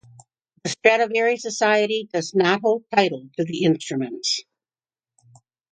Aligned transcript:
The 0.63 0.69
Stradivari 0.71 1.37
Society 1.37 2.09
does 2.11 2.33
not 2.33 2.61
hold 2.61 2.85
title 2.91 3.29
to 3.37 3.43
the 3.45 3.65
instruments. 3.65 4.41